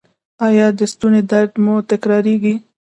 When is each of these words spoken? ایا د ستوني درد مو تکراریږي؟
ایا 0.47 0.67
د 0.77 0.79
ستوني 0.91 1.21
درد 1.31 1.51
مو 1.63 1.75
تکراریږي؟ 1.91 2.55